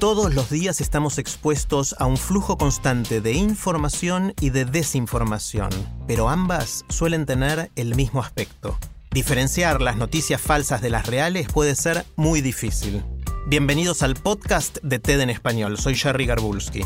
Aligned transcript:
Todos 0.00 0.32
los 0.34 0.48
días 0.48 0.80
estamos 0.80 1.18
expuestos 1.18 1.94
a 1.98 2.06
un 2.06 2.16
flujo 2.16 2.56
constante 2.56 3.20
de 3.20 3.34
información 3.34 4.32
y 4.40 4.48
de 4.48 4.64
desinformación, 4.64 5.68
pero 6.06 6.30
ambas 6.30 6.86
suelen 6.88 7.26
tener 7.26 7.70
el 7.76 7.94
mismo 7.94 8.22
aspecto. 8.22 8.78
Diferenciar 9.10 9.82
las 9.82 9.98
noticias 9.98 10.40
falsas 10.40 10.80
de 10.80 10.88
las 10.88 11.06
reales 11.06 11.48
puede 11.52 11.74
ser 11.74 12.06
muy 12.16 12.40
difícil. 12.40 13.04
Bienvenidos 13.46 14.02
al 14.02 14.14
podcast 14.14 14.78
de 14.82 15.00
TED 15.00 15.20
en 15.20 15.28
español, 15.28 15.76
soy 15.76 15.94
Jerry 15.94 16.24
Garbulski. 16.24 16.80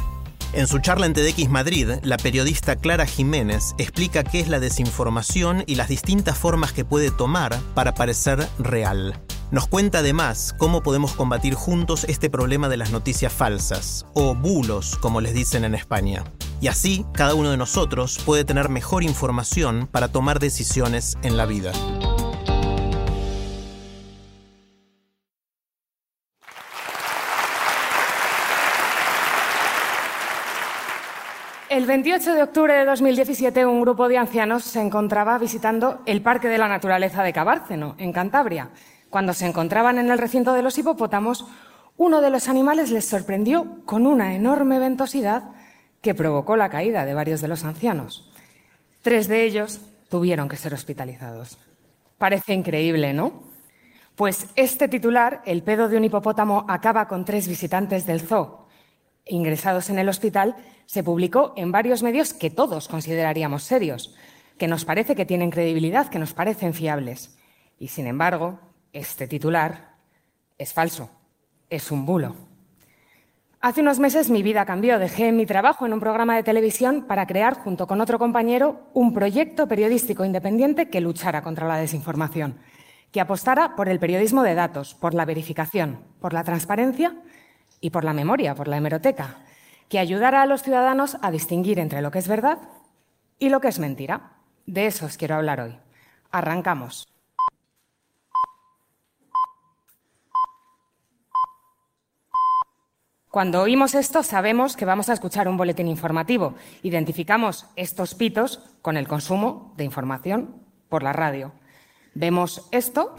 En 0.53 0.67
su 0.67 0.81
charla 0.81 1.07
en 1.07 1.13
TEDx 1.13 1.49
Madrid, 1.49 1.91
la 2.03 2.17
periodista 2.17 2.75
Clara 2.75 3.07
Jiménez 3.07 3.77
explica 3.79 4.25
qué 4.25 4.41
es 4.41 4.49
la 4.49 4.59
desinformación 4.59 5.63
y 5.69 5.77
las 5.77 5.87
distintas 5.87 6.37
formas 6.37 6.73
que 6.73 6.85
puede 6.85 7.13
tomar 7.13 7.57
para 7.75 7.95
parecer 7.95 8.45
real. 8.59 9.24
Nos 9.51 9.67
cuenta 9.67 9.99
además 9.99 10.55
cómo 10.59 10.83
podemos 10.83 11.13
combatir 11.13 11.55
juntos 11.55 12.05
este 12.09 12.31
problema 12.31 12.69
de 12.69 12.77
las 12.77 12.91
noticias 12.91 13.33
falsas, 13.33 14.07
o 14.15 14.35
bulos, 14.35 14.97
como 14.97 15.21
les 15.21 15.35
dicen 15.35 15.65
en 15.65 15.75
España. 15.75 16.25
Y 16.61 16.69
así, 16.69 17.05
cada 17.13 17.35
uno 17.35 17.51
de 17.51 17.57
nosotros 17.57 18.19
puede 18.25 18.45
tener 18.45 18.69
mejor 18.69 19.03
información 19.03 19.89
para 19.91 20.09
tomar 20.09 20.39
decisiones 20.39 21.19
en 21.23 21.37
la 21.37 21.47
vida. 21.47 21.73
El 31.75 31.87
28 31.87 32.35
de 32.35 32.43
octubre 32.45 32.73
de 32.73 32.85
2017, 32.85 33.67
un 33.67 33.81
grupo 33.81 34.09
de 34.09 34.17
ancianos 34.17 34.63
se 34.63 34.81
encontraba 34.81 35.37
visitando 35.39 36.01
el 36.07 36.23
Parque 36.23 36.47
de 36.47 36.57
la 36.57 36.69
Naturaleza 36.69 37.25
de 37.25 37.33
Cabárceno, 37.33 37.97
en 37.99 38.13
Cantabria. 38.13 38.71
Cuando 39.15 39.33
se 39.33 39.47
encontraban 39.47 39.99
en 39.99 40.11
el 40.11 40.19
recinto 40.19 40.55
de 40.55 40.63
los 40.63 40.77
hipopótamos, 40.77 41.47
uno 41.97 42.21
de 42.21 42.31
los 42.31 42.49
animales 42.49 42.91
les 42.91 43.05
sorprendió 43.05 43.85
con 43.85 44.09
una 44.09 44.35
enorme 44.35 44.81
ventosidad 44.81 45.53
que 46.01 46.17
provocó 46.17 46.57
la 46.57 46.69
caída 46.69 47.05
de 47.05 47.15
varios 47.15 47.41
de 47.41 47.47
los 47.47 47.63
ancianos. 47.63 48.33
Tres 49.03 49.29
de 49.29 49.45
ellos 49.45 49.81
tuvieron 50.09 50.49
que 50.49 50.57
ser 50.57 50.75
hospitalizados. 50.75 51.59
Parece 52.19 52.55
increíble, 52.55 53.13
¿no? 53.13 53.45
Pues 54.17 54.49
este 54.57 54.89
titular, 54.89 55.43
El 55.45 55.63
pedo 55.63 55.89
de 55.89 55.97
un 55.97 56.03
hipopótamo 56.03 56.67
acaba 56.69 57.07
con 57.07 57.25
tres 57.25 57.47
visitantes 57.47 58.07
del 58.07 58.21
zoo 58.21 58.67
ingresados 59.27 59.91
en 59.91 60.01
el 60.01 60.09
hospital, 60.09 60.57
se 60.87 61.05
publicó 61.05 61.53
en 61.57 61.71
varios 61.71 62.03
medios 62.03 62.35
que 62.35 62.51
todos 62.51 62.89
consideraríamos 62.89 63.63
serios, 63.63 64.17
que 64.59 64.67
nos 64.67 64.85
parece 64.85 65.15
que 65.15 65.25
tienen 65.25 65.53
credibilidad, 65.53 66.09
que 66.09 66.19
nos 66.19 66.33
parecen 66.33 66.75
fiables. 66.75 67.39
Y 67.79 67.87
sin 67.87 68.09
embargo, 68.09 68.74
este 68.95 69.27
titular 69.27 69.97
es 70.57 70.73
falso, 70.73 71.11
es 71.69 71.91
un 71.91 72.07
bulo. 72.07 72.35
Hace 73.61 73.81
unos 73.81 73.99
meses 73.99 74.31
mi 74.31 74.43
vida 74.43 74.65
cambió. 74.65 74.99
Dejé 74.99 75.33
mi 75.33 75.47
trabajo 75.47 75.85
en 75.85 75.93
un 75.93 76.01
programa 76.01 76.37
de 76.37 76.43
televisión 76.43 77.07
para 77.07 77.27
crear, 77.27 77.55
junto 77.55 77.87
con 77.87 78.01
otro 78.01 78.19
compañero, 78.19 78.89
un 78.93 79.13
proyecto 79.13 79.67
periodístico 79.67 80.25
independiente 80.25 80.89
que 80.89 81.01
luchara 81.01 81.43
contra 81.43 81.67
la 81.67 81.79
desinformación, 81.79 82.59
que 83.11 83.21
apostara 83.21 83.75
por 83.75 83.89
el 83.89 83.99
periodismo 83.99 84.43
de 84.43 84.55
datos, 84.55 84.95
por 84.95 85.15
la 85.15 85.25
verificación, 85.25 86.01
por 86.21 86.33
la 86.33 86.45
transparencia 86.45 87.17
y 87.81 87.91
por 87.91 88.05
la 88.05 88.13
memoria, 88.13 88.55
por 88.55 88.69
la 88.69 88.77
hemeroteca, 88.77 89.39
que 89.89 89.99
ayudara 89.99 90.43
a 90.43 90.47
los 90.47 90.63
ciudadanos 90.63 91.17
a 91.23 91.31
distinguir 91.31 91.79
entre 91.79 92.03
lo 92.03 92.11
que 92.11 92.19
es 92.19 92.29
verdad 92.29 92.59
y 93.39 93.49
lo 93.49 93.61
que 93.61 93.69
es 93.69 93.79
mentira. 93.79 94.35
De 94.67 94.87
eso 94.87 95.07
os 95.07 95.17
quiero 95.17 95.37
hablar 95.37 95.61
hoy. 95.61 95.79
Arrancamos. 96.31 97.14
Cuando 103.35 103.63
oímos 103.63 103.97
esto 103.97 104.23
sabemos 104.23 104.77
que 104.77 104.85
vamos 104.85 105.09
a 105.09 105.13
escuchar 105.13 105.49
un 105.49 105.57
boletín 105.57 105.89
informativo. 105.89 106.55
Identificamos 106.85 107.67
estos 107.75 108.15
pitos 108.15 108.61
con 108.81 108.97
el 108.97 109.09
consumo 109.09 109.75
de 109.77 109.83
información 109.83 110.63
por 110.89 111.03
la 111.03 111.13
radio. 111.13 111.51
Vemos 112.15 112.69
esto 112.71 113.17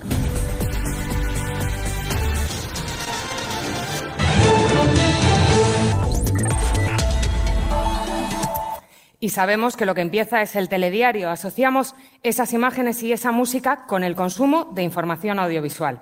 y 9.19 9.27
sabemos 9.31 9.75
que 9.75 9.85
lo 9.85 9.95
que 9.95 9.99
empieza 9.99 10.41
es 10.41 10.55
el 10.55 10.69
telediario. 10.69 11.29
Asociamos 11.29 11.93
esas 12.23 12.53
imágenes 12.53 13.03
y 13.03 13.11
esa 13.11 13.33
música 13.33 13.85
con 13.85 14.05
el 14.05 14.15
consumo 14.15 14.71
de 14.73 14.83
información 14.83 15.39
audiovisual. 15.39 15.99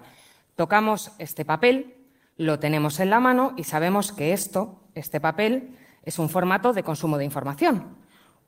Tocamos 0.55 1.13
este 1.17 1.45
papel, 1.45 2.02
lo 2.43 2.59
tenemos 2.59 2.99
en 2.99 3.09
la 3.09 3.19
mano 3.19 3.53
y 3.57 3.63
sabemos 3.63 4.11
que 4.11 4.33
esto, 4.33 4.81
este 4.95 5.19
papel, 5.19 5.77
es 6.03 6.19
un 6.19 6.29
formato 6.29 6.73
de 6.73 6.83
consumo 6.83 7.17
de 7.17 7.25
información, 7.25 7.95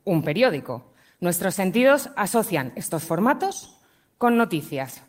un 0.04 0.22
periódico. 0.22 0.92
Nuestros 1.20 1.54
sentidos 1.54 2.10
asocian 2.16 2.72
estos 2.76 3.04
formatos 3.04 3.78
con 4.18 4.36
noticias, 4.36 5.02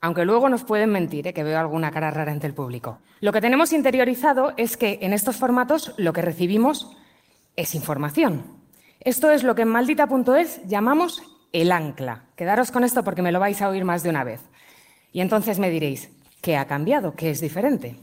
aunque 0.00 0.24
luego 0.24 0.48
nos 0.48 0.64
pueden 0.64 0.90
mentir, 0.90 1.28
¿eh? 1.28 1.32
que 1.32 1.44
veo 1.44 1.58
alguna 1.58 1.90
cara 1.90 2.10
rara 2.10 2.32
entre 2.32 2.48
el 2.48 2.54
público. 2.54 2.98
Lo 3.20 3.32
que 3.32 3.40
tenemos 3.40 3.72
interiorizado 3.72 4.52
es 4.56 4.76
que 4.76 4.98
en 5.02 5.12
estos 5.12 5.36
formatos 5.36 5.94
lo 5.96 6.12
que 6.12 6.22
recibimos 6.22 6.96
es 7.56 7.74
información. 7.74 8.42
Esto 9.00 9.30
es 9.30 9.44
lo 9.44 9.54
que 9.54 9.62
en 9.62 9.68
maldita.es 9.68 10.66
llamamos 10.66 11.22
el 11.52 11.70
ancla. 11.70 12.24
Quedaros 12.36 12.72
con 12.72 12.84
esto 12.84 13.04
porque 13.04 13.22
me 13.22 13.32
lo 13.32 13.40
vais 13.40 13.62
a 13.62 13.68
oír 13.68 13.84
más 13.84 14.02
de 14.02 14.10
una 14.10 14.24
vez. 14.24 14.40
Y 15.12 15.20
entonces 15.20 15.58
me 15.60 15.70
diréis, 15.70 16.10
¿qué 16.42 16.56
ha 16.56 16.66
cambiado? 16.66 17.14
¿Qué 17.14 17.30
es 17.30 17.40
diferente? 17.40 17.96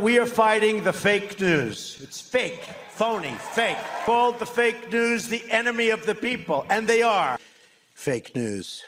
We 0.00 0.18
are 0.18 0.26
fighting 0.26 0.82
the 0.82 0.92
fake 0.92 1.40
news. 1.40 1.98
It's 2.02 2.20
fake, 2.20 2.60
phony, 2.90 3.34
fake. 3.54 3.78
Called 4.04 4.38
the 4.38 4.46
fake 4.46 4.92
news 4.92 5.28
the 5.28 5.42
enemy 5.50 5.90
of 5.90 6.04
the 6.06 6.14
people, 6.14 6.64
and 6.68 6.86
they 6.86 7.02
are 7.02 7.38
fake 7.94 8.34
news. 8.34 8.82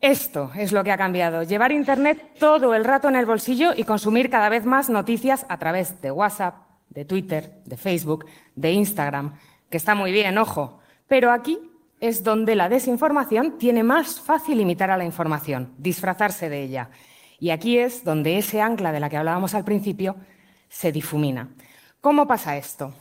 Esto 0.00 0.50
es 0.56 0.72
lo 0.72 0.82
que 0.82 0.92
ha 0.92 0.96
cambiado. 0.96 1.42
Llevar 1.42 1.72
Internet 1.72 2.38
todo 2.38 2.74
el 2.74 2.84
rato 2.84 3.08
en 3.08 3.16
el 3.16 3.26
bolsillo 3.26 3.72
y 3.76 3.84
consumir 3.84 4.30
cada 4.30 4.48
vez 4.48 4.64
más 4.64 4.88
noticias 4.88 5.44
a 5.48 5.58
través 5.58 6.00
de 6.00 6.10
WhatsApp, 6.10 6.54
de 6.88 7.04
Twitter, 7.04 7.52
de 7.66 7.76
Facebook, 7.76 8.26
de 8.54 8.72
Instagram 8.72 9.34
que 9.70 9.76
está 9.76 9.94
muy 9.94 10.12
bien, 10.12 10.36
ojo, 10.36 10.80
pero 11.06 11.30
aquí 11.30 11.58
es 12.00 12.24
donde 12.24 12.56
la 12.56 12.68
desinformación 12.68 13.56
tiene 13.56 13.82
más 13.82 14.20
fácil 14.20 14.60
imitar 14.60 14.90
a 14.90 14.96
la 14.96 15.04
información, 15.04 15.74
disfrazarse 15.78 16.48
de 16.48 16.62
ella. 16.62 16.90
Y 17.40 17.50
aquí 17.50 17.78
es 17.78 18.04
donde 18.04 18.36
ese 18.38 18.60
ancla 18.60 18.92
de 18.92 19.00
la 19.00 19.08
que 19.08 19.16
hablábamos 19.16 19.54
al 19.54 19.64
principio 19.64 20.16
se 20.68 20.92
difumina. 20.92 21.48
¿Cómo 22.00 22.26
pasa 22.26 22.56
esto? 22.56 22.94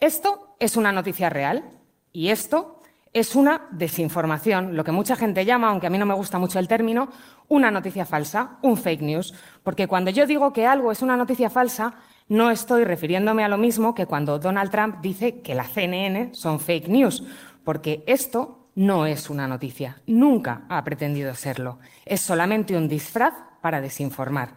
Esto 0.00 0.56
es 0.58 0.76
una 0.76 0.92
noticia 0.92 1.30
real 1.30 1.64
y 2.12 2.28
esto 2.28 2.82
es 3.12 3.34
una 3.34 3.66
desinformación, 3.72 4.76
lo 4.76 4.84
que 4.84 4.92
mucha 4.92 5.16
gente 5.16 5.44
llama, 5.44 5.68
aunque 5.68 5.88
a 5.88 5.90
mí 5.90 5.98
no 5.98 6.06
me 6.06 6.14
gusta 6.14 6.38
mucho 6.38 6.58
el 6.58 6.68
término, 6.68 7.08
una 7.48 7.70
noticia 7.70 8.04
falsa, 8.04 8.58
un 8.62 8.76
fake 8.76 9.02
news. 9.02 9.34
Porque 9.64 9.88
cuando 9.88 10.10
yo 10.10 10.26
digo 10.26 10.52
que 10.52 10.66
algo 10.66 10.92
es 10.92 11.02
una 11.02 11.16
noticia 11.16 11.50
falsa, 11.50 11.94
no 12.28 12.50
estoy 12.50 12.84
refiriéndome 12.84 13.42
a 13.44 13.48
lo 13.48 13.58
mismo 13.58 13.94
que 13.94 14.06
cuando 14.06 14.38
Donald 14.38 14.70
Trump 14.70 15.00
dice 15.00 15.40
que 15.40 15.56
la 15.56 15.64
CNN 15.64 16.34
son 16.34 16.60
fake 16.60 16.88
news, 16.88 17.24
porque 17.64 18.04
esto 18.06 18.59
no 18.80 19.04
es 19.04 19.28
una 19.28 19.46
noticia, 19.46 19.98
nunca 20.06 20.62
ha 20.70 20.82
pretendido 20.82 21.34
serlo. 21.34 21.78
Es 22.06 22.22
solamente 22.22 22.74
un 22.74 22.88
disfraz 22.88 23.34
para 23.60 23.82
desinformar. 23.82 24.54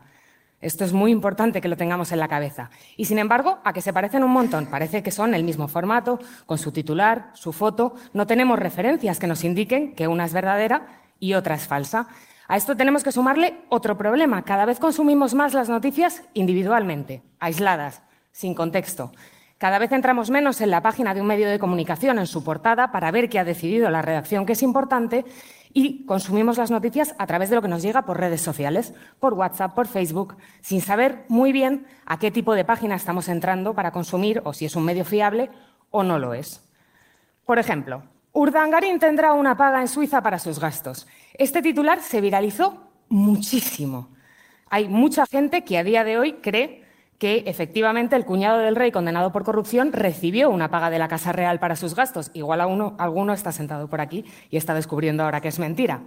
Esto 0.62 0.86
es 0.86 0.94
muy 0.94 1.12
importante 1.12 1.60
que 1.60 1.68
lo 1.68 1.76
tengamos 1.76 2.14
en 2.14 2.20
la 2.20 2.30
cabeza. 2.30 2.70
Y 2.96 3.04
sin 3.04 3.20
embargo, 3.20 3.60
a 3.66 3.74
que 3.74 3.82
se 3.82 3.92
parecen 3.92 4.24
un 4.24 4.32
montón, 4.32 4.68
parece 4.68 5.04
que 5.04 5.12
son 5.12 5.34
el 5.34 5.44
mismo 5.44 5.68
formato, 5.68 6.22
con 6.46 6.58
su 6.58 6.72
titular, 6.72 7.32
su 7.34 7.52
foto, 7.52 7.96
no 8.14 8.26
tenemos 8.26 8.58
referencias 8.58 9.20
que 9.20 9.28
nos 9.28 9.44
indiquen 9.44 9.94
que 9.94 10.08
una 10.08 10.24
es 10.24 10.32
verdadera 10.32 10.88
y 11.20 11.34
otra 11.34 11.56
es 11.56 11.68
falsa. 11.68 12.08
A 12.48 12.56
esto 12.56 12.78
tenemos 12.78 13.04
que 13.04 13.12
sumarle 13.12 13.58
otro 13.68 13.98
problema. 13.98 14.44
Cada 14.44 14.64
vez 14.64 14.80
consumimos 14.80 15.34
más 15.34 15.54
las 15.54 15.68
noticias 15.68 16.24
individualmente, 16.34 17.24
aisladas, 17.42 18.04
sin 18.32 18.56
contexto. 18.56 19.12
Cada 19.64 19.80
vez 19.80 19.94
entramos 19.94 20.30
menos 20.30 20.60
en 20.60 20.72
la 20.72 20.82
página 20.82 21.14
de 21.14 21.22
un 21.22 21.28
medio 21.28 21.50
de 21.50 21.58
comunicación, 21.58 22.20
en 22.20 22.28
su 22.28 22.44
portada, 22.44 22.92
para 22.92 23.12
ver 23.12 23.30
qué 23.30 23.40
ha 23.40 23.46
decidido 23.46 23.90
la 23.90 24.02
redacción 24.02 24.46
que 24.46 24.52
es 24.52 24.62
importante, 24.62 25.24
y 25.72 26.06
consumimos 26.06 26.58
las 26.58 26.70
noticias 26.70 27.16
a 27.18 27.26
través 27.28 27.50
de 27.50 27.56
lo 27.56 27.62
que 27.62 27.70
nos 27.70 27.82
llega 27.82 28.02
por 28.02 28.20
redes 28.20 28.42
sociales, 28.42 28.94
por 29.22 29.36
WhatsApp, 29.36 29.74
por 29.74 29.88
Facebook, 29.88 30.36
sin 30.60 30.82
saber 30.82 31.24
muy 31.30 31.54
bien 31.54 31.88
a 32.06 32.20
qué 32.20 32.30
tipo 32.30 32.56
de 32.56 32.66
página 32.66 32.96
estamos 32.96 33.30
entrando 33.30 33.74
para 33.74 33.92
consumir 33.92 34.42
o 34.44 34.52
si 34.52 34.66
es 34.66 34.76
un 34.76 34.84
medio 34.84 35.06
fiable 35.06 35.50
o 35.92 36.04
no 36.04 36.20
lo 36.20 36.34
es. 36.34 36.70
Por 37.46 37.58
ejemplo, 37.58 38.04
Urdangarín 38.34 39.00
tendrá 39.00 39.32
una 39.32 39.56
paga 39.56 39.80
en 39.80 39.88
Suiza 39.88 40.22
para 40.22 40.40
sus 40.40 40.60
gastos. 40.60 41.08
Este 41.36 41.62
titular 41.62 42.02
se 42.02 42.20
viralizó 42.20 42.92
muchísimo. 43.08 44.10
Hay 44.70 44.90
mucha 44.90 45.26
gente 45.26 45.64
que 45.64 45.78
a 45.78 45.86
día 45.86 46.04
de 46.04 46.18
hoy 46.18 46.34
cree 46.42 46.83
que 47.18 47.44
efectivamente 47.48 48.16
el 48.16 48.26
cuñado 48.26 48.60
del 48.60 48.76
rey 48.76 48.92
condenado 48.92 49.32
por 49.32 49.44
corrupción 49.44 49.94
recibió 49.94 50.50
una 50.50 50.70
paga 50.70 50.90
de 50.90 51.00
la 51.00 51.08
Casa 51.08 51.32
Real 51.32 51.60
para 51.60 51.76
sus 51.76 51.96
gastos. 51.96 52.32
Igual 52.34 52.62
a 52.62 52.68
uno, 52.68 52.96
alguno 53.00 53.34
está 53.34 53.52
sentado 53.52 53.88
por 53.88 54.02
aquí 54.02 54.26
y 54.50 54.58
está 54.58 54.74
descubriendo 54.74 55.24
ahora 55.24 55.42
que 55.42 55.48
es 55.48 55.60
mentira. 55.60 56.02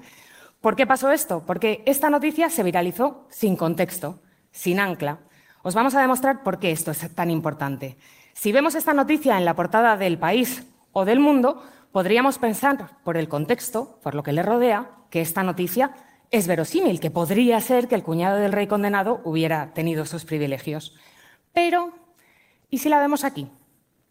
¿Por 0.60 0.76
qué 0.76 0.86
pasó 0.86 1.10
esto? 1.10 1.42
Porque 1.46 1.82
esta 1.86 2.10
noticia 2.10 2.50
se 2.50 2.62
viralizó 2.62 3.26
sin 3.30 3.56
contexto, 3.56 4.20
sin 4.50 4.80
ancla. 4.80 5.18
Os 5.62 5.74
vamos 5.74 5.94
a 5.94 6.00
demostrar 6.00 6.42
por 6.42 6.58
qué 6.58 6.70
esto 6.70 6.90
es 6.90 7.14
tan 7.14 7.30
importante. 7.30 7.96
Si 8.32 8.52
vemos 8.52 8.74
esta 8.74 8.92
noticia 8.92 9.38
en 9.38 9.44
la 9.44 9.54
portada 9.54 9.96
del 9.96 10.18
país 10.18 10.66
o 10.92 11.04
del 11.04 11.20
mundo, 11.20 11.62
podríamos 11.92 12.38
pensar, 12.38 12.98
por 13.04 13.16
el 13.16 13.28
contexto, 13.28 13.98
por 14.02 14.14
lo 14.14 14.22
que 14.22 14.32
le 14.32 14.42
rodea, 14.42 14.90
que 15.10 15.20
esta 15.20 15.42
noticia 15.42 15.92
es 16.30 16.46
verosímil, 16.46 17.00
que 17.00 17.10
podría 17.10 17.60
ser 17.60 17.88
que 17.88 17.94
el 17.94 18.02
cuñado 18.02 18.36
del 18.36 18.52
rey 18.52 18.66
condenado 18.66 19.20
hubiera 19.24 19.72
tenido 19.74 20.06
sus 20.06 20.24
privilegios. 20.24 20.94
Pero, 21.52 21.92
¿y 22.70 22.78
si 22.78 22.88
la 22.88 23.00
vemos 23.00 23.24
aquí? 23.24 23.50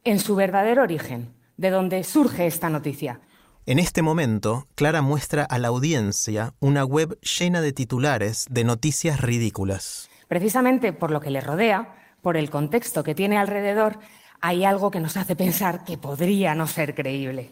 En 0.04 0.20
su 0.20 0.36
verdadero 0.36 0.84
origen, 0.84 1.34
de 1.58 1.70
donde 1.70 2.04
surge 2.04 2.48
esta 2.48 2.70
noticia. 2.70 3.22
En 3.66 3.80
este 3.80 4.02
momento, 4.02 4.68
Clara 4.76 5.02
muestra 5.02 5.44
a 5.44 5.58
la 5.58 5.70
audiencia 5.70 6.54
una 6.60 6.86
web 6.86 7.20
llena 7.22 7.62
de 7.62 7.74
titulares 7.74 8.46
de 8.50 8.64
noticias 8.64 9.22
ridículas. 9.22 10.10
Precisamente 10.28 10.94
por 10.94 11.12
lo 11.12 11.20
que 11.20 11.32
le 11.32 11.42
rodea, 11.42 11.96
por 12.22 12.38
el 12.38 12.50
contexto 12.50 13.04
que 13.04 13.16
tiene 13.16 13.38
alrededor, 13.38 14.00
hay 14.42 14.66
algo 14.66 14.92
que 14.92 15.00
nos 15.00 15.18
hace 15.18 15.36
pensar 15.36 15.84
que 15.84 15.98
podría 15.98 16.54
no 16.54 16.68
ser 16.68 16.94
creíble. 16.94 17.52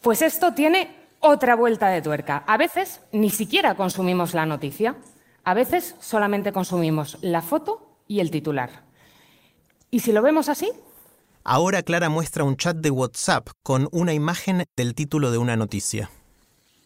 Pues 0.00 0.22
esto 0.22 0.54
tiene 0.54 1.03
otra 1.24 1.56
vuelta 1.56 1.88
de 1.88 2.02
tuerca. 2.02 2.44
A 2.46 2.58
veces 2.58 3.00
ni 3.10 3.30
siquiera 3.30 3.74
consumimos 3.76 4.34
la 4.34 4.44
noticia, 4.44 4.96
a 5.42 5.54
veces 5.54 5.96
solamente 5.98 6.52
consumimos 6.52 7.16
la 7.22 7.40
foto 7.40 7.96
y 8.06 8.20
el 8.20 8.30
titular. 8.30 8.84
¿Y 9.90 10.00
si 10.00 10.12
lo 10.12 10.20
vemos 10.20 10.50
así? 10.50 10.70
Ahora 11.42 11.82
Clara 11.82 12.10
muestra 12.10 12.44
un 12.44 12.58
chat 12.58 12.76
de 12.76 12.90
WhatsApp 12.90 13.48
con 13.62 13.88
una 13.90 14.12
imagen 14.12 14.64
del 14.76 14.94
título 14.94 15.30
de 15.30 15.38
una 15.38 15.56
noticia. 15.56 16.10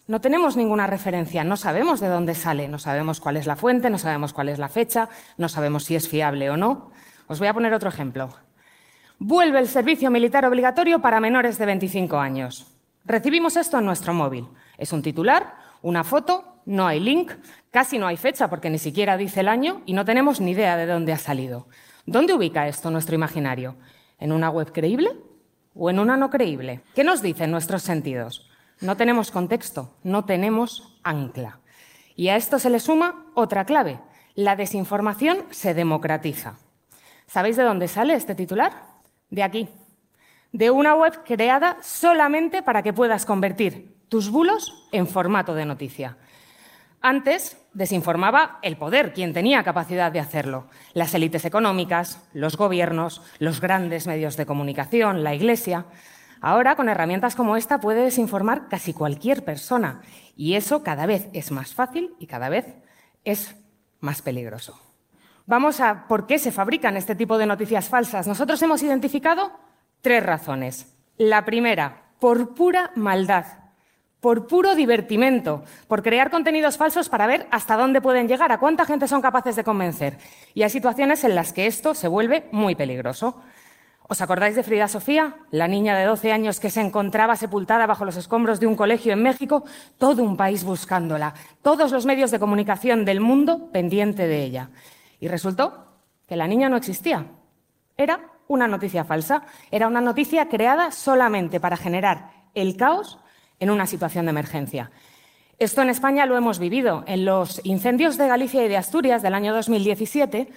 No 0.07 0.21
tenemos 0.21 0.57
ninguna 0.57 0.87
referencia, 0.87 1.43
no 1.43 1.57
sabemos 1.57 1.99
de 1.99 2.09
dónde 2.09 2.37
sale, 2.37 2.69
no 2.69 2.79
sabemos 2.79 3.21
cuál 3.21 3.37
es 3.37 3.47
la 3.47 3.57
fuente, 3.57 3.91
no 3.91 3.99
sabemos 3.99 4.33
cuál 4.33 4.49
es 4.51 4.61
la 4.61 4.69
fecha, 4.69 5.09
no 5.37 5.49
sabemos 5.49 5.85
si 5.85 5.97
es 5.97 6.09
fiable 6.09 6.49
o 6.49 6.57
no. 6.57 6.93
Os 7.27 7.41
voy 7.41 7.49
a 7.49 7.55
poner 7.55 7.75
otro 7.75 7.89
ejemplo. 7.89 8.31
Vuelve 9.19 9.59
el 9.59 9.69
servicio 9.69 10.13
militar 10.13 10.45
obligatorio 10.45 11.01
para 11.01 11.19
menores 11.19 11.59
de 11.59 11.67
25 11.67 12.19
años. 12.19 12.78
Recibimos 13.05 13.57
esto 13.57 13.79
en 13.79 13.85
nuestro 13.85 14.13
móvil. 14.13 14.47
Es 14.77 14.93
un 14.93 15.03
titular, 15.03 15.57
una 15.83 16.05
foto, 16.05 16.61
no 16.67 16.87
hay 16.87 17.01
link, 17.01 17.33
casi 17.71 17.99
no 17.99 18.07
hay 18.07 18.17
fecha 18.17 18.49
porque 18.49 18.69
ni 18.69 18.79
siquiera 18.79 19.17
dice 19.17 19.41
el 19.41 19.49
año 19.49 19.83
y 19.87 19.95
no 19.95 20.05
tenemos 20.05 20.41
ni 20.41 20.51
idea 20.51 20.77
de 20.77 20.87
dónde 20.87 21.13
ha 21.13 21.19
salido. 21.19 21.67
¿Dónde 22.05 22.35
ubica 22.35 22.69
esto 22.69 22.91
nuestro 22.91 23.15
imaginario? 23.15 23.77
¿En 24.19 24.33
una 24.33 24.51
web 24.51 24.73
creíble 24.73 25.11
o 25.75 25.91
en 25.91 25.99
una 25.99 26.17
no 26.17 26.31
creíble? 26.31 26.83
¿Qué 26.95 27.05
nos 27.05 27.23
dicen 27.23 27.51
nuestros 27.51 27.83
sentidos? 27.83 28.49
No 28.81 28.97
tenemos 28.97 29.31
contexto, 29.31 29.97
no 30.03 30.25
tenemos 30.25 30.99
ancla. 31.03 31.61
Y 32.15 32.29
a 32.29 32.37
esto 32.37 32.59
se 32.59 32.71
le 32.71 32.81
suma 32.81 33.27
otra 33.35 33.65
clave. 33.65 34.01
La 34.35 34.57
desinformación 34.57 35.45
se 35.51 35.75
democratiza. 35.75 36.57
¿Sabéis 37.27 37.57
de 37.57 37.65
dónde 37.65 37.89
sale 37.89 38.15
este 38.15 38.35
titular? 38.35 38.73
De 39.31 39.43
aquí, 39.43 39.69
de 40.53 40.71
una 40.71 40.95
web 40.95 41.23
creada 41.25 41.79
solamente 41.83 42.63
para 42.63 42.83
que 42.83 42.93
puedas 42.93 43.27
convertir 43.27 43.97
tus 44.09 44.31
bulos 44.31 44.89
en 44.93 45.07
formato 45.07 45.55
de 45.55 45.67
noticia. 45.67 46.17
Antes 47.01 47.57
desinformaba 47.75 48.59
el 48.63 48.77
poder, 48.77 49.13
quien 49.13 49.33
tenía 49.33 49.63
capacidad 49.63 50.11
de 50.11 50.19
hacerlo, 50.19 50.67
las 50.95 51.15
élites 51.15 51.45
económicas, 51.45 52.27
los 52.33 52.57
gobiernos, 52.57 53.23
los 53.39 53.61
grandes 53.61 54.07
medios 54.07 54.37
de 54.37 54.47
comunicación, 54.47 55.23
la 55.23 55.35
Iglesia. 55.35 55.87
Ahora, 56.41 56.75
con 56.75 56.89
herramientas 56.89 57.37
como 57.37 57.57
esta, 57.57 57.79
puede 57.79 58.03
desinformar 58.03 58.69
casi 58.69 58.93
cualquier 58.95 59.45
persona 59.45 60.01
y 60.37 60.55
eso 60.55 60.83
cada 60.83 61.07
vez 61.07 61.29
es 61.35 61.53
más 61.53 61.73
fácil 61.73 62.15
y 62.19 62.27
cada 62.27 62.49
vez 62.49 62.67
es 63.25 63.55
más 64.01 64.23
peligroso. 64.23 64.81
Vamos 65.47 65.81
a 65.81 66.09
por 66.09 66.27
qué 66.27 66.39
se 66.39 66.53
fabrican 66.53 66.97
este 66.97 67.15
tipo 67.15 67.39
de 67.39 67.47
noticias 67.47 67.89
falsas. 67.89 68.27
Nosotros 68.27 68.61
hemos 68.63 68.83
identificado 68.83 69.53
Tres 70.01 70.23
razones. 70.23 70.95
La 71.17 71.45
primera, 71.45 72.03
por 72.21 72.55
pura 72.55 72.93
maldad, 72.95 73.47
por 74.21 74.47
puro 74.47 74.75
divertimento, 74.75 75.65
por 75.87 76.03
crear 76.03 76.31
contenidos 76.31 76.77
falsos 76.77 77.09
para 77.09 77.27
ver 77.27 77.47
hasta 77.51 77.77
dónde 77.77 78.01
pueden 78.01 78.29
llegar, 78.29 78.53
a 78.53 78.59
cuánta 78.59 78.85
gente 78.85 79.09
son 79.09 79.23
capaces 79.23 79.57
de 79.57 79.65
convencer. 79.65 80.19
Y 80.55 80.63
hay 80.63 80.71
situaciones 80.71 81.25
en 81.25 81.35
las 81.35 81.53
que 81.53 81.67
esto 81.67 81.95
se 81.95 82.09
vuelve 82.09 82.49
muy 82.53 82.75
peligroso. 82.75 83.43
¿Os 84.11 84.23
acordáis 84.23 84.57
de 84.57 84.63
Frida 84.63 84.89
Sofía, 84.89 85.37
la 85.51 85.69
niña 85.69 85.97
de 85.97 86.07
12 86.07 86.33
años 86.33 86.61
que 86.61 86.71
se 86.71 86.81
encontraba 86.81 87.37
sepultada 87.37 87.87
bajo 87.87 88.07
los 88.07 88.17
escombros 88.17 88.59
de 88.59 88.67
un 88.67 88.75
colegio 88.75 89.13
en 89.13 89.23
México? 89.23 89.65
Todo 89.99 90.23
un 90.23 90.37
país 90.37 90.65
buscándola, 90.65 91.35
todos 91.61 91.93
los 91.93 92.07
medios 92.07 92.31
de 92.31 92.39
comunicación 92.39 93.05
del 93.05 93.21
mundo 93.21 93.71
pendiente 93.71 94.27
de 94.27 94.43
ella. 94.45 94.71
Y 95.21 95.29
resultó 95.29 95.85
que 96.27 96.37
la 96.37 96.49
niña 96.49 96.71
no 96.71 96.77
existía. 96.77 97.27
Era 97.99 98.38
una 98.49 98.67
noticia 98.67 99.05
falsa, 99.05 99.45
era 99.71 99.87
una 99.87 100.01
noticia 100.01 100.49
creada 100.49 100.91
solamente 100.91 101.61
para 101.61 101.77
generar 101.77 102.33
el 102.55 102.77
caos 102.77 103.19
en 103.61 103.71
una 103.71 103.87
situación 103.87 104.27
de 104.27 104.31
emergencia. 104.31 104.91
Esto 105.59 105.83
en 105.83 105.91
España 105.91 106.27
lo 106.27 106.37
hemos 106.37 106.59
vivido. 106.59 107.05
En 107.07 107.25
los 107.25 107.61
incendios 107.65 108.17
de 108.17 108.29
Galicia 108.29 108.65
y 108.65 108.69
de 108.69 108.77
Asturias 108.77 109.23
del 109.23 109.35
año 109.35 109.53
2017, 109.55 110.49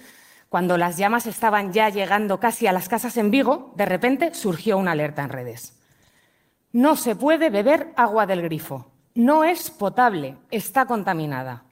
cuando 0.48 0.78
las 0.78 0.96
llamas 0.96 1.26
estaban 1.26 1.72
ya 1.72 1.88
llegando 1.88 2.38
casi 2.38 2.66
a 2.66 2.72
las 2.72 2.88
casas 2.88 3.16
en 3.16 3.30
Vigo, 3.30 3.72
de 3.76 3.86
repente 3.86 4.34
surgió 4.34 4.78
una 4.78 4.92
alerta 4.92 5.22
en 5.22 5.30
redes. 5.30 5.78
No 6.72 6.96
se 6.96 7.16
puede 7.16 7.50
beber 7.50 7.92
agua 7.96 8.26
del 8.26 8.42
grifo. 8.42 8.92
No 9.14 9.44
es 9.44 9.70
potable, 9.70 10.36
está 10.50 10.86
contaminada. 10.86 11.64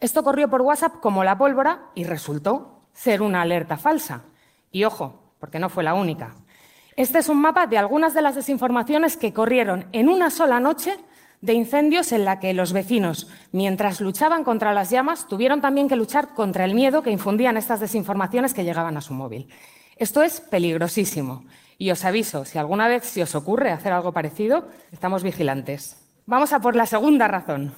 Esto 0.00 0.22
corrió 0.22 0.48
por 0.48 0.62
WhatsApp 0.62 1.00
como 1.00 1.24
la 1.24 1.38
pólvora 1.38 1.86
y 1.94 2.04
resultó 2.04 2.82
ser 2.92 3.22
una 3.22 3.42
alerta 3.42 3.76
falsa. 3.78 4.22
Y 4.70 4.84
ojo, 4.84 5.27
porque 5.38 5.58
no 5.58 5.68
fue 5.68 5.84
la 5.84 5.94
única. 5.94 6.34
Este 6.96 7.18
es 7.18 7.28
un 7.28 7.40
mapa 7.40 7.66
de 7.66 7.78
algunas 7.78 8.14
de 8.14 8.22
las 8.22 8.34
desinformaciones 8.34 9.16
que 9.16 9.32
corrieron 9.32 9.86
en 9.92 10.08
una 10.08 10.30
sola 10.30 10.60
noche 10.60 10.96
de 11.40 11.52
incendios 11.52 12.10
en 12.12 12.24
la 12.24 12.40
que 12.40 12.52
los 12.54 12.72
vecinos, 12.72 13.28
mientras 13.52 14.00
luchaban 14.00 14.42
contra 14.42 14.74
las 14.74 14.90
llamas, 14.90 15.28
tuvieron 15.28 15.60
también 15.60 15.88
que 15.88 15.96
luchar 15.96 16.34
contra 16.34 16.64
el 16.64 16.74
miedo 16.74 17.02
que 17.02 17.10
infundían 17.10 17.56
estas 17.56 17.80
desinformaciones 17.80 18.54
que 18.54 18.64
llegaban 18.64 18.96
a 18.96 19.00
su 19.00 19.14
móvil. 19.14 19.48
Esto 19.96 20.22
es 20.22 20.40
peligrosísimo. 20.40 21.44
Y 21.76 21.92
os 21.92 22.04
aviso, 22.04 22.44
si 22.44 22.58
alguna 22.58 22.88
vez 22.88 23.04
se 23.04 23.22
os 23.22 23.36
ocurre 23.36 23.70
hacer 23.70 23.92
algo 23.92 24.12
parecido, 24.12 24.68
estamos 24.90 25.22
vigilantes. 25.22 25.96
Vamos 26.26 26.52
a 26.52 26.60
por 26.60 26.74
la 26.74 26.86
segunda 26.86 27.28
razón, 27.28 27.72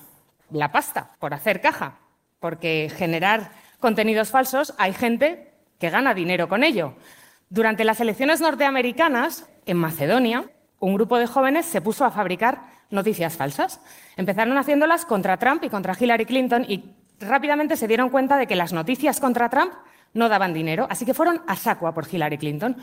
la 0.51 0.73
pasta, 0.73 1.13
por 1.19 1.35
hacer 1.35 1.61
caja, 1.61 1.99
porque 2.39 2.91
generar 2.97 3.53
contenidos 3.79 4.31
falsos 4.31 4.75
hay 4.79 4.95
gente 4.95 5.53
que 5.79 5.91
gana 5.91 6.15
dinero 6.15 6.49
con 6.49 6.65
ello. 6.65 6.95
Durante 7.53 7.83
las 7.83 8.01
elecciones 8.01 8.41
norteamericanas, 8.41 9.45
en 9.67 9.77
Macedonia, 9.77 10.45
un 10.79 10.95
grupo 10.95 11.19
de 11.19 11.27
jóvenes 11.27 11.67
se 11.67 11.81
puso 11.81 12.05
a 12.05 12.13
fabricar 12.13 12.63
noticias 12.91 13.37
falsas. 13.37 13.81
Empezaron 14.17 14.57
haciéndolas 14.57 15.05
contra 15.05 15.37
Trump 15.37 15.65
y 15.65 15.69
contra 15.69 15.97
Hillary 15.99 16.27
Clinton 16.27 16.65
y 16.69 16.95
rápidamente 17.19 17.77
se 17.77 17.89
dieron 17.89 18.11
cuenta 18.11 18.37
de 18.37 18.47
que 18.47 18.55
las 18.55 18.73
noticias 18.73 19.19
contra 19.19 19.49
Trump 19.51 19.73
no 20.15 20.29
daban 20.29 20.55
dinero, 20.55 20.87
así 20.91 21.05
que 21.05 21.13
fueron 21.13 21.43
a 21.49 21.57
saco 21.57 21.93
por 21.93 22.07
Hillary 22.09 22.39
Clinton 22.39 22.77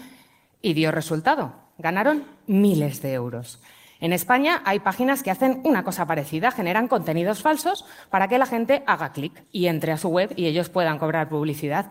y 0.61 0.73
dio 0.73 0.91
resultado. 0.91 1.55
Ganaron 1.77 2.25
miles 2.45 3.01
de 3.01 3.13
euros. 3.13 3.61
En 4.01 4.11
España 4.11 4.63
hay 4.65 4.81
páginas 4.81 5.23
que 5.23 5.31
hacen 5.31 5.61
una 5.63 5.85
cosa 5.85 6.05
parecida, 6.05 6.51
generan 6.51 6.89
contenidos 6.89 7.41
falsos 7.41 7.85
para 8.09 8.27
que 8.27 8.37
la 8.37 8.45
gente 8.45 8.83
haga 8.85 9.13
clic 9.13 9.45
y 9.49 9.67
entre 9.67 9.93
a 9.93 9.97
su 9.97 10.09
web 10.09 10.33
y 10.35 10.45
ellos 10.45 10.67
puedan 10.67 10.99
cobrar 10.99 11.29
publicidad. 11.29 11.89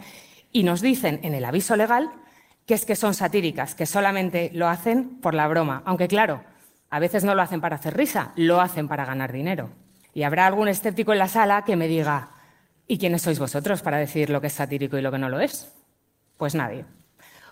Y 0.52 0.62
nos 0.62 0.82
dicen 0.82 1.20
en 1.22 1.32
el 1.32 1.46
aviso 1.46 1.74
legal 1.74 2.10
que 2.66 2.74
es 2.74 2.84
que 2.84 2.96
son 2.96 3.14
satíricas, 3.14 3.74
que 3.74 3.86
solamente 3.86 4.50
lo 4.52 4.68
hacen 4.68 5.20
por 5.20 5.34
la 5.34 5.46
broma. 5.46 5.82
Aunque 5.86 6.08
claro, 6.08 6.42
a 6.90 6.98
veces 6.98 7.24
no 7.24 7.34
lo 7.34 7.42
hacen 7.42 7.60
para 7.60 7.76
hacer 7.76 7.96
risa, 7.96 8.32
lo 8.36 8.60
hacen 8.60 8.88
para 8.88 9.04
ganar 9.04 9.32
dinero. 9.32 9.70
Y 10.12 10.24
habrá 10.24 10.46
algún 10.46 10.68
escéptico 10.68 11.12
en 11.12 11.20
la 11.20 11.28
sala 11.28 11.62
que 11.64 11.76
me 11.76 11.88
diga, 11.88 12.30
¿y 12.88 12.98
quiénes 12.98 13.22
sois 13.22 13.38
vosotros 13.38 13.82
para 13.82 13.98
decir 13.98 14.30
lo 14.30 14.40
que 14.40 14.48
es 14.48 14.52
satírico 14.52 14.98
y 14.98 15.02
lo 15.02 15.12
que 15.12 15.18
no 15.18 15.28
lo 15.28 15.40
es? 15.40 15.72
Pues 16.36 16.54
nadie. 16.54 16.84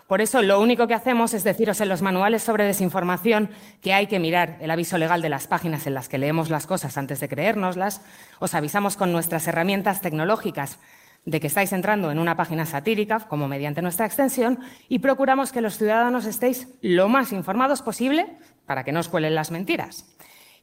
Por 0.07 0.21
eso 0.21 0.41
lo 0.43 0.61
único 0.61 0.85
que 0.85 0.93
hacemos 0.93 1.33
es 1.33 1.43
deciros 1.43 1.81
en 1.81 1.89
los 1.89 2.03
manuales 2.03 2.43
sobre 2.43 2.63
desinformación 2.65 3.49
que 3.81 3.93
hay 3.93 4.05
que 4.05 4.19
mirar 4.19 4.57
el 4.61 4.69
aviso 4.69 4.99
legal 4.99 5.21
de 5.21 5.29
las 5.29 5.47
páginas 5.47 5.87
en 5.87 5.95
las 5.95 6.09
que 6.09 6.19
leemos 6.19 6.51
las 6.51 6.67
cosas 6.67 6.97
antes 6.97 7.19
de 7.19 7.29
creérnoslas. 7.29 8.01
Os 8.39 8.53
avisamos 8.53 8.97
con 8.97 9.11
nuestras 9.11 9.47
herramientas 9.47 10.01
tecnológicas 10.01 10.77
de 11.25 11.39
que 11.39 11.47
estáis 11.47 11.73
entrando 11.73 12.11
en 12.11 12.19
una 12.19 12.37
página 12.37 12.65
satírica, 12.65 13.19
como 13.19 13.47
mediante 13.47 13.81
nuestra 13.81 14.05
extensión, 14.05 14.59
y 14.87 14.99
procuramos 14.99 15.51
que 15.51 15.61
los 15.61 15.77
ciudadanos 15.77 16.25
estéis 16.25 16.67
lo 16.81 17.09
más 17.09 17.31
informados 17.31 17.81
posible 17.81 18.37
para 18.65 18.83
que 18.83 18.91
no 18.91 18.99
os 18.99 19.09
cuelen 19.09 19.35
las 19.35 19.51
mentiras. 19.51 20.05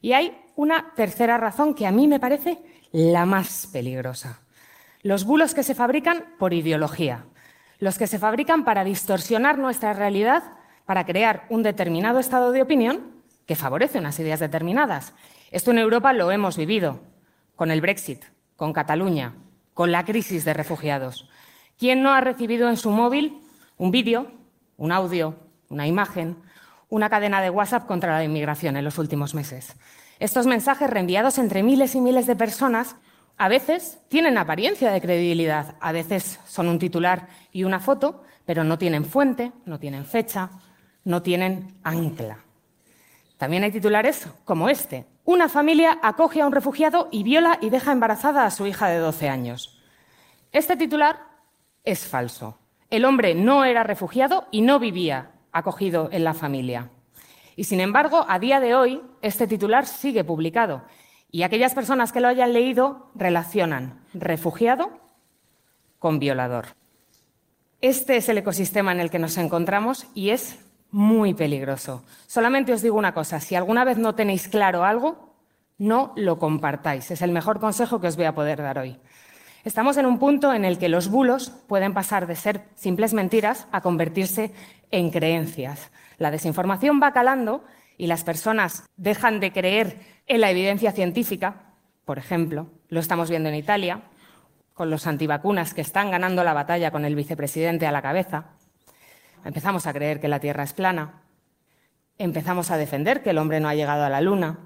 Y 0.01 0.13
hay 0.13 0.37
una 0.55 0.93
tercera 0.95 1.37
razón 1.37 1.73
que 1.73 1.85
a 1.85 1.91
mí 1.91 2.07
me 2.07 2.19
parece 2.19 2.59
la 2.91 3.25
más 3.25 3.67
peligrosa. 3.71 4.39
Los 5.01 5.25
bulos 5.25 5.53
que 5.53 5.63
se 5.63 5.75
fabrican 5.75 6.25
por 6.39 6.53
ideología, 6.53 7.25
los 7.79 7.97
que 7.97 8.07
se 8.07 8.19
fabrican 8.19 8.63
para 8.63 8.85
distorsionar 8.85 9.57
nuestra 9.57 9.93
realidad, 9.93 10.43
para 10.85 11.05
crear 11.05 11.45
un 11.49 11.63
determinado 11.63 12.19
estado 12.19 12.51
de 12.51 12.61
opinión 12.61 13.11
que 13.45 13.55
favorece 13.55 13.99
unas 13.99 14.19
ideas 14.19 14.39
determinadas. 14.39 15.13
Esto 15.51 15.71
en 15.71 15.79
Europa 15.79 16.13
lo 16.13 16.31
hemos 16.31 16.55
vivido 16.55 17.01
con 17.55 17.71
el 17.71 17.81
Brexit, 17.81 18.23
con 18.55 18.71
Cataluña, 18.71 19.33
con 19.73 19.91
la 19.91 20.05
crisis 20.05 20.45
de 20.45 20.53
refugiados. 20.53 21.29
¿Quién 21.77 22.03
no 22.03 22.13
ha 22.13 22.21
recibido 22.21 22.69
en 22.69 22.77
su 22.77 22.91
móvil 22.91 23.41
un 23.77 23.91
vídeo, 23.91 24.31
un 24.77 24.91
audio, 24.91 25.35
una 25.69 25.87
imagen, 25.87 26.37
una 26.89 27.09
cadena 27.09 27.41
de 27.41 27.49
WhatsApp 27.49 27.87
contra 27.87 28.17
la 28.17 28.23
inmigración 28.23 28.77
en 28.77 28.85
los 28.85 28.97
últimos 28.97 29.33
meses? 29.33 29.75
Estos 30.19 30.45
mensajes 30.45 30.89
reenviados 30.89 31.37
entre 31.37 31.63
miles 31.63 31.95
y 31.95 32.01
miles 32.01 32.27
de 32.27 32.35
personas 32.35 32.95
a 33.37 33.47
veces 33.47 33.99
tienen 34.09 34.37
apariencia 34.37 34.91
de 34.91 35.01
credibilidad, 35.01 35.75
a 35.79 35.91
veces 35.91 36.39
son 36.45 36.69
un 36.69 36.79
titular 36.79 37.27
y 37.51 37.63
una 37.63 37.79
foto, 37.79 38.23
pero 38.45 38.63
no 38.63 38.77
tienen 38.77 39.05
fuente, 39.05 39.51
no 39.65 39.79
tienen 39.79 40.05
fecha, 40.05 40.51
no 41.03 41.21
tienen 41.21 41.75
ancla. 41.83 42.39
También 43.37 43.63
hay 43.63 43.71
titulares 43.71 44.27
como 44.45 44.69
este. 44.69 45.05
Una 45.25 45.47
familia 45.47 45.99
acoge 46.01 46.41
a 46.41 46.47
un 46.47 46.51
refugiado 46.51 47.07
y 47.09 47.23
viola 47.23 47.57
y 47.61 47.69
deja 47.69 47.93
embarazada 47.93 48.45
a 48.45 48.51
su 48.51 48.67
hija 48.67 48.87
de 48.87 48.97
12 48.97 49.29
años. 49.29 49.81
Este 50.51 50.75
titular 50.75 51.19
es 51.85 52.05
falso. 52.05 52.59
El 52.89 53.05
hombre 53.05 53.33
no 53.33 53.63
era 53.63 53.83
refugiado 53.83 54.47
y 54.51 54.61
no 54.61 54.79
vivía 54.79 55.31
acogido 55.53 56.09
en 56.11 56.25
la 56.25 56.33
familia. 56.33 56.89
Y 57.55 57.63
sin 57.63 57.79
embargo, 57.79 58.25
a 58.27 58.37
día 58.37 58.59
de 58.59 58.75
hoy, 58.75 59.01
este 59.21 59.47
titular 59.47 59.85
sigue 59.85 60.23
publicado 60.23 60.83
y 61.31 61.43
aquellas 61.43 61.73
personas 61.73 62.11
que 62.11 62.19
lo 62.19 62.27
hayan 62.27 62.53
leído 62.53 63.09
relacionan 63.15 64.01
refugiado 64.13 64.91
con 65.99 66.19
violador. 66.19 66.75
Este 67.81 68.17
es 68.17 68.27
el 68.29 68.39
ecosistema 68.39 68.91
en 68.91 68.99
el 68.99 69.09
que 69.09 69.19
nos 69.19 69.37
encontramos 69.37 70.05
y 70.13 70.31
es 70.31 70.59
muy 70.93 71.33
peligroso. 71.33 72.03
Solamente 72.27 72.71
os 72.71 72.81
digo 72.81 72.97
una 72.97 73.13
cosa, 73.13 73.41
si 73.41 73.55
alguna 73.55 73.83
vez 73.83 73.97
no 73.97 74.15
tenéis 74.15 74.47
claro 74.47 74.85
algo, 74.85 75.35
no 75.77 76.13
lo 76.15 76.39
compartáis. 76.39 77.11
Es 77.11 77.21
el 77.21 77.31
mejor 77.31 77.59
consejo 77.59 77.99
que 77.99 78.07
os 78.07 78.15
voy 78.15 78.25
a 78.25 78.35
poder 78.35 78.61
dar 78.61 78.77
hoy. 78.77 78.97
Estamos 79.63 79.97
en 79.97 80.05
un 80.05 80.19
punto 80.19 80.53
en 80.53 80.65
el 80.65 80.77
que 80.77 80.89
los 80.89 81.09
bulos 81.09 81.49
pueden 81.67 81.93
pasar 81.93 82.27
de 82.27 82.35
ser 82.35 82.63
simples 82.75 83.13
mentiras 83.13 83.67
a 83.71 83.81
convertirse 83.81 84.53
en 84.91 85.09
creencias. 85.09 85.91
La 86.17 86.31
desinformación 86.31 87.01
va 87.01 87.11
calando 87.11 87.63
y 87.97 88.07
las 88.07 88.23
personas 88.23 88.83
dejan 88.95 89.39
de 89.39 89.51
creer 89.51 89.99
en 90.27 90.41
la 90.41 90.51
evidencia 90.51 90.91
científica, 90.91 91.73
por 92.05 92.19
ejemplo, 92.19 92.67
lo 92.89 92.99
estamos 92.99 93.29
viendo 93.29 93.49
en 93.49 93.55
Italia, 93.55 94.01
con 94.73 94.89
los 94.89 95.07
antivacunas 95.07 95.73
que 95.73 95.81
están 95.81 96.11
ganando 96.11 96.43
la 96.43 96.53
batalla 96.53 96.91
con 96.91 97.05
el 97.05 97.15
vicepresidente 97.15 97.87
a 97.87 97.91
la 97.91 98.01
cabeza. 98.01 98.45
Empezamos 99.45 99.87
a 99.87 99.93
creer 99.93 100.19
que 100.19 100.27
la 100.27 100.39
Tierra 100.39 100.63
es 100.63 100.73
plana. 100.73 101.21
Empezamos 102.17 102.71
a 102.71 102.77
defender 102.77 103.23
que 103.23 103.31
el 103.31 103.37
hombre 103.37 103.59
no 103.59 103.67
ha 103.67 103.75
llegado 103.75 104.03
a 104.03 104.09
la 104.09 104.21
Luna. 104.21 104.59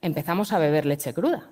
Empezamos 0.00 0.52
a 0.52 0.58
beber 0.58 0.86
leche 0.86 1.14
cruda. 1.14 1.50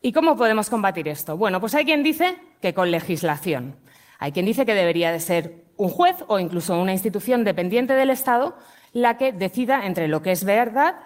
¿Y 0.00 0.12
cómo 0.12 0.36
podemos 0.36 0.68
combatir 0.68 1.08
esto? 1.08 1.36
Bueno, 1.36 1.60
pues 1.60 1.74
hay 1.74 1.84
quien 1.84 2.02
dice 2.02 2.36
que 2.60 2.74
con 2.74 2.90
legislación. 2.90 3.76
Hay 4.18 4.32
quien 4.32 4.46
dice 4.46 4.66
que 4.66 4.74
debería 4.74 5.12
de 5.12 5.20
ser 5.20 5.64
un 5.76 5.88
juez 5.88 6.16
o 6.28 6.38
incluso 6.38 6.80
una 6.80 6.92
institución 6.92 7.44
dependiente 7.44 7.94
del 7.94 8.10
Estado 8.10 8.56
la 8.92 9.16
que 9.16 9.32
decida 9.32 9.86
entre 9.86 10.08
lo 10.08 10.22
que 10.22 10.32
es 10.32 10.44
verdad 10.44 10.96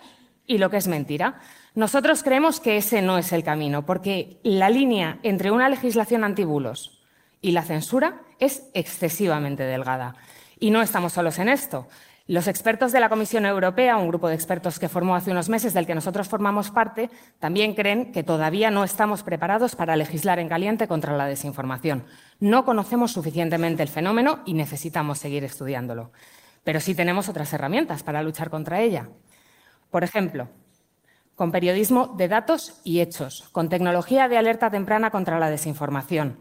y 0.47 0.59
lo 0.59 0.71
que 0.71 0.79
es 0.79 0.88
mentira. 0.88 1.41
Nosotros 1.75 2.23
creemos 2.23 2.61
que 2.61 2.79
ese 2.79 3.03
no 3.03 3.19
es 3.19 3.33
el 3.33 3.45
camino, 3.45 3.85
porque 3.85 4.41
la 4.43 4.71
línea 4.71 5.19
entre 5.23 5.50
una 5.50 5.69
legislación 5.69 6.25
antibulos 6.25 7.03
y 7.41 7.53
la 7.53 7.62
censura 7.62 8.23
es 8.38 8.64
excesivamente 8.75 9.62
delgada. 9.64 10.14
Y 10.59 10.71
no 10.71 10.83
estamos 10.83 11.12
solos 11.12 11.38
en 11.38 11.49
esto. 11.49 11.87
Los 12.28 12.49
expertos 12.49 12.90
de 12.90 12.99
la 12.99 13.09
Comisión 13.09 13.47
Europea, 13.47 13.97
un 13.97 14.09
grupo 14.09 14.28
de 14.28 14.35
expertos 14.35 14.81
que 14.81 14.88
formó 14.88 15.14
hace 15.14 15.31
unos 15.31 15.49
meses 15.49 15.75
del 15.75 15.87
que 15.87 15.95
nosotros 15.95 16.28
formamos 16.28 16.73
parte, 16.73 17.09
también 17.38 17.75
creen 17.75 18.11
que 18.11 18.25
todavía 18.25 18.69
no 18.73 18.83
estamos 18.83 19.23
preparados 19.23 19.76
para 19.76 19.95
legislar 19.95 20.40
en 20.40 20.49
caliente 20.49 20.88
contra 20.88 21.16
la 21.16 21.26
desinformación. 21.26 22.05
No 22.40 22.64
conocemos 22.64 23.12
suficientemente 23.12 23.85
el 23.85 23.88
fenómeno 23.88 24.40
y 24.45 24.55
necesitamos 24.55 25.19
seguir 25.19 25.45
estudiándolo. 25.45 26.11
Pero 26.64 26.81
sí 26.81 26.97
tenemos 26.97 27.28
otras 27.28 27.52
herramientas 27.52 28.02
para 28.02 28.25
luchar 28.25 28.50
contra 28.50 28.81
ella. 28.81 29.09
Por 29.93 30.02
ejemplo, 30.02 30.49
con 31.37 31.52
periodismo 31.52 32.09
de 32.16 32.26
datos 32.26 32.81
y 32.83 33.02
hechos, 33.02 33.45
con 33.52 33.69
tecnología 33.69 34.26
de 34.26 34.37
alerta 34.37 34.69
temprana 34.69 35.12
contra 35.12 35.38
la 35.38 35.49
desinformación, 35.49 36.38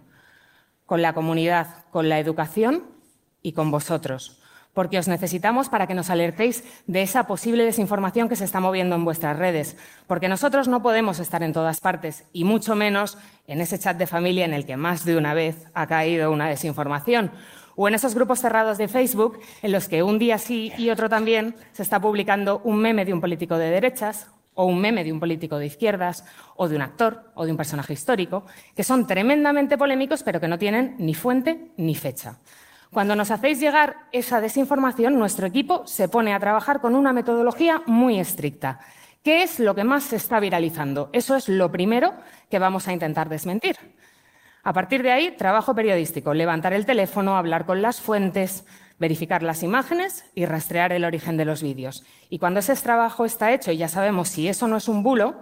con 0.85 1.01
la 1.01 1.13
comunidad, 1.13 1.85
con 1.91 2.09
la 2.09 2.19
educación 2.19 2.83
y 3.41 3.53
con 3.53 3.71
vosotros, 3.71 4.39
porque 4.73 4.99
os 4.99 5.07
necesitamos 5.07 5.69
para 5.69 5.87
que 5.87 5.93
nos 5.95 6.09
alertéis 6.09 6.63
de 6.85 7.01
esa 7.01 7.27
posible 7.27 7.63
desinformación 7.63 8.27
que 8.27 8.35
se 8.35 8.45
está 8.45 8.59
moviendo 8.59 8.95
en 8.95 9.05
vuestras 9.05 9.37
redes, 9.37 9.77
porque 10.05 10.27
nosotros 10.27 10.67
no 10.67 10.81
podemos 10.81 11.19
estar 11.19 11.43
en 11.43 11.53
todas 11.53 11.79
partes 11.79 12.25
y 12.33 12.43
mucho 12.43 12.75
menos 12.75 13.17
en 13.47 13.61
ese 13.61 13.79
chat 13.79 13.97
de 13.97 14.07
familia 14.07 14.45
en 14.45 14.53
el 14.53 14.65
que 14.65 14.77
más 14.77 15.05
de 15.05 15.17
una 15.17 15.33
vez 15.33 15.65
ha 15.73 15.87
caído 15.87 16.31
una 16.31 16.49
desinformación, 16.49 17.31
o 17.77 17.87
en 17.87 17.95
esos 17.95 18.15
grupos 18.15 18.39
cerrados 18.39 18.77
de 18.77 18.87
Facebook 18.87 19.39
en 19.61 19.71
los 19.71 19.87
que 19.87 20.03
un 20.03 20.19
día 20.19 20.37
sí 20.37 20.71
y 20.77 20.89
otro 20.89 21.09
también 21.09 21.55
se 21.73 21.83
está 21.83 21.99
publicando 21.99 22.61
un 22.63 22.77
meme 22.77 23.05
de 23.05 23.13
un 23.13 23.21
político 23.21 23.57
de 23.57 23.69
derechas 23.69 24.27
o 24.55 24.65
un 24.65 24.79
meme 24.79 25.03
de 25.03 25.13
un 25.13 25.19
político 25.19 25.59
de 25.59 25.67
izquierdas 25.67 26.25
o 26.55 26.67
de 26.67 26.75
un 26.75 26.81
actor 26.81 27.31
o 27.35 27.45
de 27.45 27.51
un 27.51 27.57
personaje 27.57 27.93
histórico, 27.93 28.45
que 28.75 28.83
son 28.83 29.05
tremendamente 29.05 29.77
polémicos 29.77 30.23
pero 30.23 30.39
que 30.41 30.47
no 30.47 30.57
tienen 30.57 30.95
ni 30.97 31.13
fuente 31.13 31.71
ni 31.77 31.95
fecha. 31.95 32.39
Cuando 32.91 33.15
nos 33.15 33.31
hacéis 33.31 33.59
llegar 33.59 34.07
esa 34.11 34.39
desinformación, 34.39 35.19
nuestro 35.19 35.47
equipo 35.47 35.85
se 35.85 36.07
pone 36.07 36.33
a 36.33 36.39
trabajar 36.39 36.79
con 36.79 36.95
una 36.95 37.13
metodología 37.13 37.81
muy 37.85 38.19
estricta. 38.19 38.79
¿Qué 39.21 39.43
es 39.43 39.59
lo 39.59 39.75
que 39.75 39.83
más 39.83 40.03
se 40.03 40.15
está 40.15 40.39
viralizando? 40.39 41.09
Eso 41.11 41.35
es 41.35 41.49
lo 41.49 41.71
primero 41.71 42.13
que 42.49 42.59
vamos 42.59 42.87
a 42.87 42.93
intentar 42.93 43.27
desmentir. 43.27 43.75
A 44.63 44.71
partir 44.71 45.03
de 45.03 45.11
ahí, 45.11 45.31
trabajo 45.31 45.75
periodístico, 45.75 46.33
levantar 46.33 46.73
el 46.73 46.85
teléfono, 46.85 47.37
hablar 47.37 47.65
con 47.65 47.81
las 47.81 48.01
fuentes, 48.01 48.65
verificar 48.99 49.43
las 49.43 49.63
imágenes 49.63 50.25
y 50.35 50.45
rastrear 50.45 50.91
el 50.91 51.05
origen 51.05 51.37
de 51.37 51.45
los 51.45 51.61
vídeos. 51.61 52.03
Y 52.29 52.39
cuando 52.39 52.59
ese 52.59 52.75
trabajo 52.75 53.25
está 53.25 53.51
hecho 53.53 53.71
y 53.71 53.77
ya 53.77 53.87
sabemos 53.87 54.29
si 54.29 54.47
eso 54.47 54.67
no 54.67 54.77
es 54.77 54.87
un 54.87 55.03
bulo, 55.03 55.35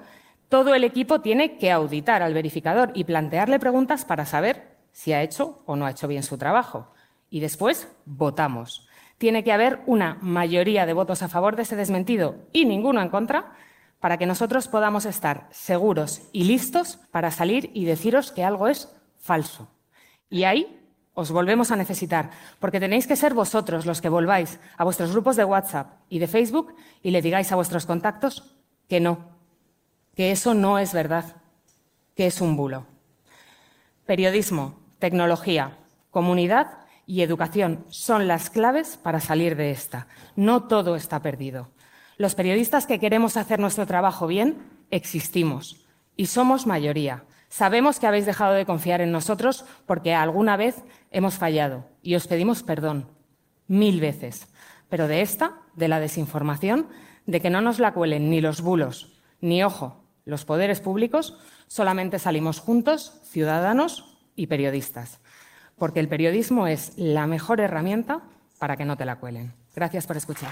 todo 0.49 0.75
el 0.75 0.83
equipo 0.83 1.21
tiene 1.21 1.57
que 1.57 1.71
auditar 1.71 2.21
al 2.21 2.33
verificador 2.33 2.91
y 2.93 3.03
plantearle 3.03 3.59
preguntas 3.59 4.05
para 4.05 4.25
saber 4.25 4.77
si 4.91 5.13
ha 5.13 5.21
hecho 5.21 5.63
o 5.65 5.75
no 5.75 5.85
ha 5.85 5.91
hecho 5.91 6.07
bien 6.07 6.23
su 6.23 6.37
trabajo. 6.37 6.93
Y 7.29 7.39
después 7.39 7.87
votamos. 8.05 8.87
Tiene 9.17 9.43
que 9.43 9.51
haber 9.51 9.81
una 9.85 10.17
mayoría 10.21 10.85
de 10.85 10.93
votos 10.93 11.23
a 11.23 11.29
favor 11.29 11.55
de 11.55 11.63
ese 11.63 11.75
desmentido 11.75 12.35
y 12.51 12.65
ninguno 12.65 13.01
en 13.01 13.09
contra 13.09 13.53
para 13.99 14.17
que 14.17 14.25
nosotros 14.25 14.67
podamos 14.67 15.05
estar 15.05 15.47
seguros 15.49 16.23
y 16.33 16.43
listos 16.43 16.99
para 17.09 17.31
salir 17.31 17.71
y 17.73 17.85
deciros 17.85 18.31
que 18.31 18.43
algo 18.43 18.67
es 18.67 18.93
falso. 19.15 19.69
Y 20.29 20.43
ahí 20.43 20.82
os 21.13 21.31
volvemos 21.31 21.71
a 21.71 21.75
necesitar, 21.75 22.31
porque 22.59 22.79
tenéis 22.79 23.05
que 23.05 23.15
ser 23.15 23.33
vosotros 23.33 23.85
los 23.85 24.01
que 24.01 24.09
volváis 24.09 24.59
a 24.77 24.83
vuestros 24.83 25.11
grupos 25.11 25.35
de 25.35 25.45
WhatsApp 25.45 26.01
y 26.09 26.19
de 26.19 26.27
Facebook 26.27 26.75
y 27.01 27.11
le 27.11 27.21
digáis 27.21 27.51
a 27.51 27.55
vuestros 27.55 27.85
contactos 27.85 28.55
que 28.89 28.99
no, 28.99 29.29
que 30.15 30.31
eso 30.31 30.53
no 30.53 30.79
es 30.79 30.93
verdad, 30.93 31.37
que 32.15 32.25
es 32.25 32.41
un 32.41 32.55
bulo. 32.55 32.85
Periodismo, 34.05 34.79
tecnología, 34.99 35.77
comunidad 36.09 36.79
y 37.05 37.21
educación 37.21 37.85
son 37.89 38.27
las 38.27 38.49
claves 38.49 38.97
para 38.97 39.19
salir 39.19 39.55
de 39.55 39.71
esta. 39.71 40.07
No 40.35 40.63
todo 40.63 40.95
está 40.95 41.21
perdido. 41.21 41.69
Los 42.17 42.35
periodistas 42.35 42.85
que 42.85 42.99
queremos 42.99 43.37
hacer 43.37 43.59
nuestro 43.59 43.85
trabajo 43.85 44.27
bien 44.27 44.57
existimos 44.91 45.85
y 46.15 46.27
somos 46.27 46.67
mayoría. 46.67 47.25
Sabemos 47.53 47.99
que 47.99 48.07
habéis 48.07 48.25
dejado 48.25 48.53
de 48.53 48.65
confiar 48.65 48.99
en 48.99 49.11
nosotros 49.11 49.63
porque 49.85 50.15
alguna 50.15 50.57
vez 50.57 50.75
hemos 51.11 51.35
fallado 51.35 51.85
y 52.01 52.15
os 52.15 52.25
pedimos 52.25 52.63
perdón 52.63 53.11
mil 53.67 53.99
veces. 53.99 54.47
Pero 54.89 55.07
de 55.07 55.21
esta, 55.21 55.51
de 55.75 55.87
la 55.87 55.99
desinformación, 55.99 56.87
de 57.27 57.41
que 57.41 57.51
no 57.51 57.61
nos 57.61 57.77
la 57.77 57.93
cuelen 57.93 58.31
ni 58.31 58.41
los 58.41 58.61
bulos, 58.61 59.21
ni, 59.39 59.63
ojo, 59.63 60.03
los 60.25 60.45
poderes 60.45 60.81
públicos, 60.81 61.37
solamente 61.67 62.17
salimos 62.17 62.59
juntos, 62.59 63.21
ciudadanos 63.25 64.17
y 64.35 64.47
periodistas. 64.47 65.21
porque 65.77 65.99
el 65.99 66.07
periodismo 66.07 66.65
es 66.65 66.93
la 66.97 67.27
mejor 67.27 67.59
herramienta 67.59 68.23
para 68.57 68.77
que 68.77 68.85
no 68.85 68.97
te 68.97 69.05
la 69.05 69.17
cuelen. 69.17 69.53
Gracias 69.75 70.07
por 70.07 70.17
escuchar. 70.17 70.51